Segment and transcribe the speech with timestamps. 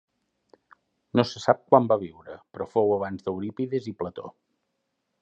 [1.19, 4.33] No se sap quan van viure, però fou abans d'Eurípides i Plató.